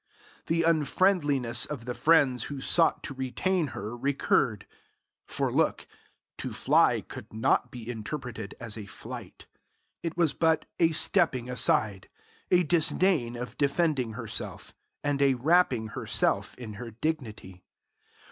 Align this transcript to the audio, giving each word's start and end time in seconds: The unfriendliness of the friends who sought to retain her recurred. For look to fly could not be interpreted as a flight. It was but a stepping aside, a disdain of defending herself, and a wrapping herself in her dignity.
The 0.47 0.63
unfriendliness 0.63 1.67
of 1.67 1.85
the 1.85 1.93
friends 1.93 2.45
who 2.45 2.59
sought 2.59 3.03
to 3.03 3.13
retain 3.13 3.67
her 3.67 3.95
recurred. 3.95 4.65
For 5.27 5.51
look 5.51 5.85
to 6.39 6.51
fly 6.51 7.01
could 7.01 7.31
not 7.31 7.69
be 7.69 7.87
interpreted 7.87 8.55
as 8.59 8.79
a 8.79 8.87
flight. 8.87 9.45
It 10.01 10.17
was 10.17 10.33
but 10.33 10.65
a 10.79 10.91
stepping 10.91 11.51
aside, 11.51 12.09
a 12.49 12.63
disdain 12.63 13.35
of 13.35 13.59
defending 13.59 14.13
herself, 14.13 14.73
and 15.03 15.21
a 15.21 15.35
wrapping 15.35 15.89
herself 15.89 16.55
in 16.55 16.73
her 16.81 16.89
dignity. 16.89 17.63